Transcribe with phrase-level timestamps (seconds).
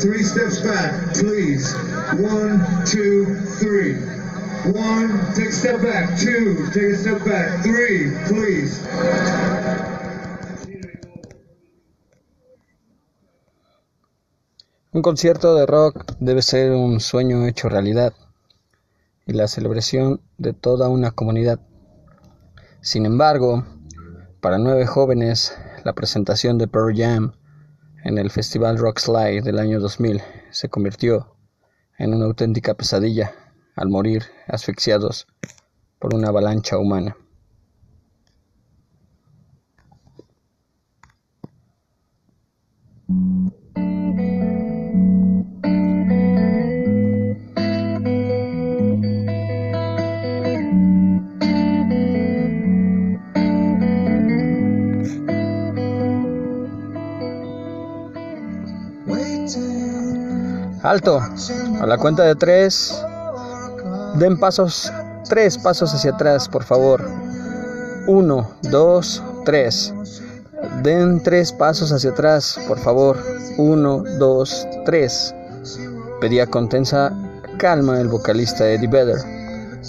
[0.00, 0.22] three.
[0.22, 1.74] Steps back, please.
[2.18, 3.26] One, two,
[3.58, 3.94] three.
[4.72, 6.18] One, take a step back.
[6.18, 7.62] Two, take a step back.
[7.62, 8.80] Three, please.
[14.92, 18.14] Un concierto de rock debe ser un sueño hecho realidad
[19.26, 21.60] y la celebración de toda una comunidad.
[22.80, 23.64] Sin embargo,
[24.40, 25.54] para nueve jóvenes,
[25.84, 27.32] la presentación de Pearl Jam
[28.06, 31.34] en el Festival Rock Slide del año 2000 se convirtió
[31.98, 33.34] en una auténtica pesadilla
[33.74, 35.26] al morir asfixiados
[35.98, 37.16] por una avalancha humana.
[60.86, 61.20] Alto.
[61.80, 63.04] A la cuenta de tres.
[64.14, 64.92] Den pasos.
[65.28, 67.04] Tres pasos hacia atrás, por favor.
[68.06, 69.92] Uno, dos, tres.
[70.84, 73.18] Den tres pasos hacia atrás, por favor.
[73.58, 75.34] Uno, dos, tres.
[76.20, 77.12] Pedía con tensa
[77.58, 79.18] calma el vocalista Eddie Vedder,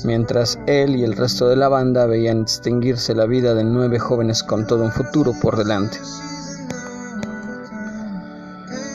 [0.03, 4.41] mientras él y el resto de la banda veían extinguirse la vida de nueve jóvenes
[4.41, 5.99] con todo un futuro por delante.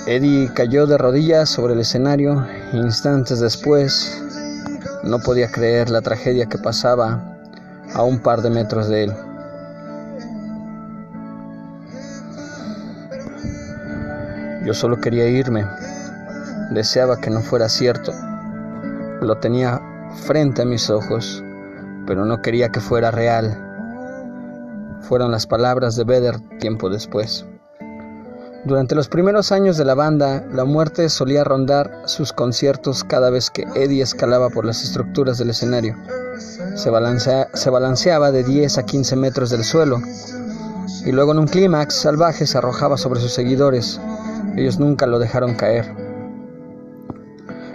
[0.07, 2.45] Eddie cayó de rodillas sobre el escenario.
[2.73, 4.21] Instantes después,
[5.05, 7.39] no podía creer la tragedia que pasaba
[7.95, 9.13] a un par de metros de él.
[14.65, 15.67] Yo solo quería irme.
[16.73, 18.13] Deseaba que no fuera cierto.
[19.21, 19.81] Lo tenía
[20.27, 21.45] frente a mis ojos,
[22.09, 23.57] pero no quería que fuera real.
[25.03, 27.47] Fueron las palabras de Vedder tiempo después.
[28.65, 33.51] Durante los primeros años de la banda, la muerte solía rondar sus conciertos cada vez
[33.51, 35.97] que Eddie escalaba por las estructuras del escenario.
[36.77, 40.01] Se, balanceaba de 10 a 15 metros del suelo
[41.05, 44.01] y luego en un clímax salvaje se arrojaba sobre sus seguidores.
[44.57, 45.93] Ellos nunca lo dejaron caer.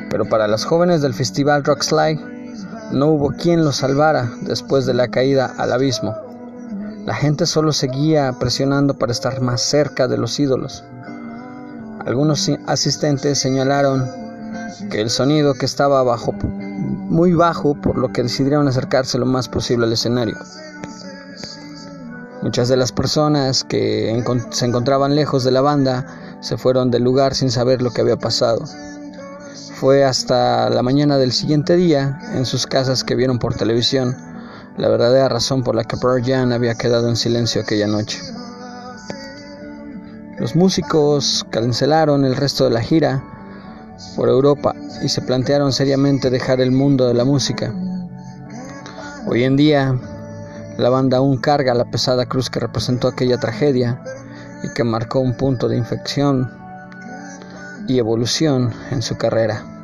[0.10, 2.20] Pero para las jóvenes del festival Rock Slide,
[2.94, 6.27] no hubo quien lo salvara después de la caída al abismo.
[7.08, 10.84] La gente solo seguía presionando para estar más cerca de los ídolos.
[12.06, 14.12] Algunos asistentes señalaron
[14.92, 19.48] que el sonido que estaba bajo, muy bajo, por lo que decidieron acercarse lo más
[19.48, 20.36] posible al escenario.
[22.42, 26.06] Muchas de las personas que se encontraban lejos de la banda
[26.42, 28.66] se fueron del lugar sin saber lo que había pasado.
[29.76, 34.27] Fue hasta la mañana del siguiente día, en sus casas que vieron por televisión,
[34.78, 38.20] la verdadera razón por la que Pearl Jam había quedado en silencio aquella noche.
[40.40, 43.24] Los músicos cancelaron el resto de la gira
[44.16, 47.74] por Europa y se plantearon seriamente dejar el mundo de la música.
[49.26, 50.00] Hoy en día,
[50.78, 54.02] la banda aún carga la pesada cruz que representó aquella tragedia
[54.64, 56.52] y que marcó un punto de infección
[57.88, 59.77] y evolución en su carrera.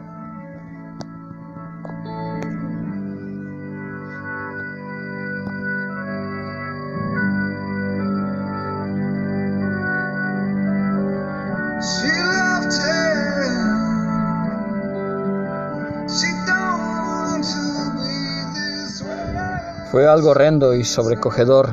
[19.94, 21.70] Fue algo horrendo y sobrecogedor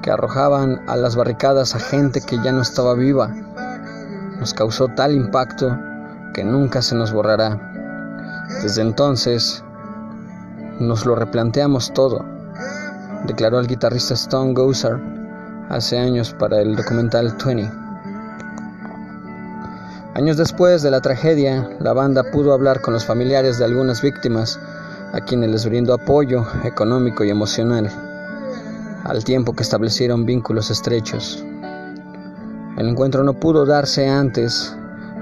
[0.00, 3.34] que arrojaban a las barricadas a gente que ya no estaba viva.
[4.38, 5.76] Nos causó tal impacto
[6.34, 7.58] que nunca se nos borrará.
[8.62, 9.64] Desde entonces
[10.78, 12.24] nos lo replanteamos todo,
[13.26, 15.00] declaró el guitarrista Stone Gossard
[15.68, 17.68] hace años para el documental 20.
[20.14, 24.60] Años después de la tragedia, la banda pudo hablar con los familiares de algunas víctimas
[25.12, 27.90] a quienes les brindó apoyo económico y emocional,
[29.04, 31.44] al tiempo que establecieron vínculos estrechos.
[32.78, 34.74] El encuentro no pudo darse antes,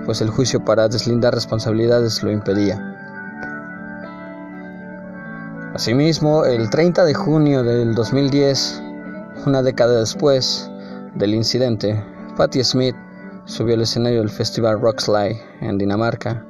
[0.06, 2.86] pues el juicio para deslindar responsabilidades lo impedía.
[5.74, 8.82] Asimismo, el 30 de junio del 2010,
[9.46, 10.70] una década después
[11.14, 12.04] del incidente,
[12.36, 12.94] Patti Smith
[13.44, 16.44] subió al escenario del Festival Rockslide en Dinamarca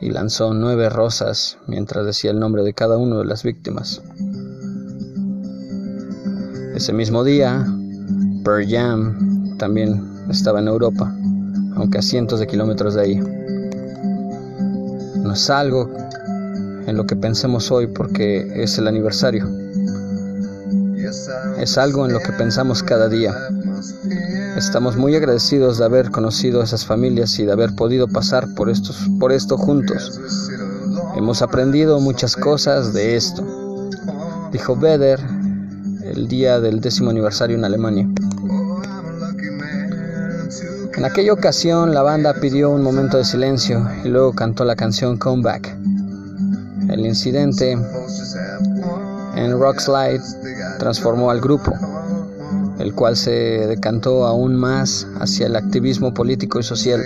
[0.00, 4.02] y lanzó nueve rosas mientras decía el nombre de cada una de las víctimas.
[6.74, 7.66] Ese mismo día,
[8.44, 11.14] Pearl Jam también estaba en Europa,
[11.74, 13.16] aunque a cientos de kilómetros de ahí.
[15.16, 15.90] No es algo
[16.86, 19.48] en lo que pensemos hoy porque es el aniversario.
[21.58, 23.34] Es algo en lo que pensamos cada día.
[24.54, 28.70] Estamos muy agradecidos de haber conocido a esas familias y de haber podido pasar por,
[28.70, 30.20] estos, por esto juntos.
[31.16, 33.42] Hemos aprendido muchas cosas de esto,
[34.52, 35.20] dijo Beder
[36.04, 38.08] el día del décimo aniversario en Alemania.
[40.96, 45.18] En aquella ocasión la banda pidió un momento de silencio y luego cantó la canción
[45.18, 45.76] Comeback.
[46.88, 47.72] El incidente
[49.36, 50.22] en Rockslide
[50.78, 51.72] transformó al grupo,
[52.86, 57.02] el cual se decantó aún más hacia el activismo político y social,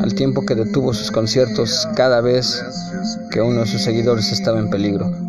[0.00, 2.64] al tiempo que detuvo sus conciertos cada vez
[3.30, 5.27] que uno de sus seguidores estaba en peligro.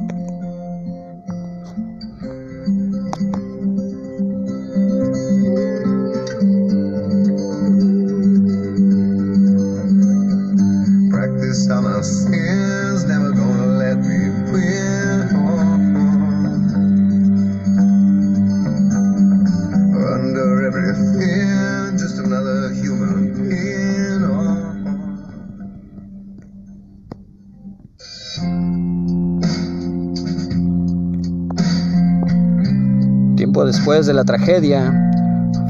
[33.36, 34.94] Tiempo después de la tragedia,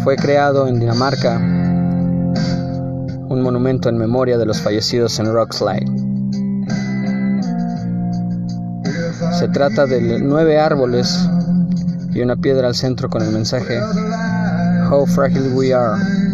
[0.04, 1.38] fue creado en Dinamarca
[3.30, 5.86] un monumento en memoria de los fallecidos en Rockslide.
[9.38, 11.30] Se trata de nueve árboles
[12.12, 13.80] y una piedra al centro con el mensaje
[14.90, 16.29] How fragile we are.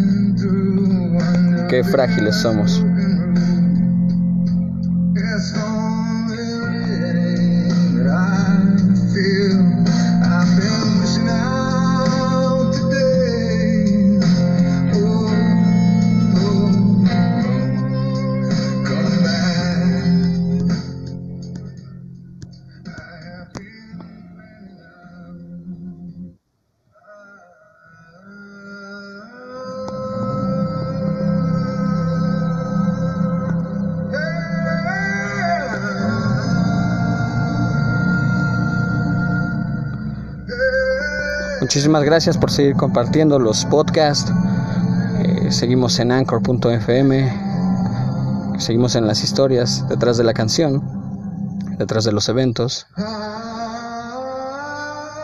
[1.84, 2.82] Frágiles somos.
[41.66, 44.32] Muchísimas gracias por seguir compartiendo los podcasts.
[45.18, 47.32] Eh, seguimos en anchor.fm.
[48.58, 50.80] Seguimos en las historias detrás de la canción,
[51.76, 52.86] detrás de los eventos.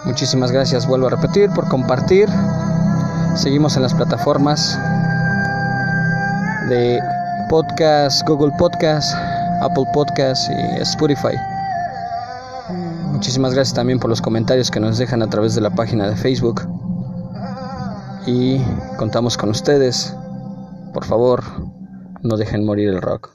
[0.05, 2.29] Muchísimas gracias, vuelvo a repetir, por compartir.
[3.37, 4.77] Seguimos en las plataformas
[6.69, 6.99] de
[7.50, 9.15] podcast, Google Podcast,
[9.61, 11.51] Apple Podcast y Spotify.
[13.23, 16.17] Muchísimas gracias también por los comentarios que nos dejan a través de la página de
[16.17, 16.63] Facebook.
[18.27, 18.59] Y
[18.97, 20.13] contamos con ustedes.
[20.93, 21.45] Por favor,
[22.21, 23.31] no dejen morir el rock.